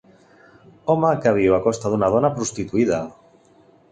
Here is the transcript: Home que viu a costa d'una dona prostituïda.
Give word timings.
Home 0.93 1.11
que 1.25 1.33
viu 1.35 1.57
a 1.57 1.61
costa 1.67 1.93
d'una 1.93 2.11
dona 2.15 2.33
prostituïda. 2.39 3.01